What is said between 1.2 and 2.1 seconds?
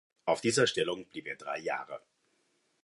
er drei Jahre.